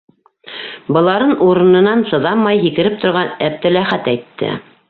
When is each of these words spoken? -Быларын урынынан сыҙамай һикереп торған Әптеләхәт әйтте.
-Быларын 0.97 1.33
урынынан 1.49 2.03
сыҙамай 2.13 2.65
һикереп 2.65 2.99
торған 3.07 3.33
Әптеләхәт 3.51 4.15
әйтте. 4.17 4.55